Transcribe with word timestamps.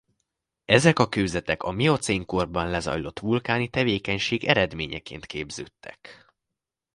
Ezek 0.65 0.99
a 0.99 1.09
kőzetek 1.09 1.63
a 1.63 1.71
miocén 1.71 2.25
korban 2.25 2.69
lezajlott 2.69 3.19
vulkáni 3.19 3.69
tevékenység 3.69 4.43
eredményeként 4.43 5.25
képződtek. 5.25 6.27